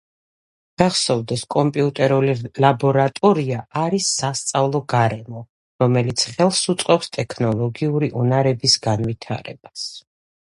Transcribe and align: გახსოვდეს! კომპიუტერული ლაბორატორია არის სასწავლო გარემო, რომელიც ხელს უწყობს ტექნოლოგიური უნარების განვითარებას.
გახსოვდეს! 0.81 1.41
კომპიუტერული 1.55 2.31
ლაბორატორია 2.65 3.59
არის 3.81 4.07
სასწავლო 4.21 4.81
გარემო, 4.95 5.43
რომელიც 5.85 6.25
ხელს 6.31 6.63
უწყობს 6.75 7.13
ტექნოლოგიური 7.19 8.11
უნარების 8.25 8.79
განვითარებას. 8.89 9.87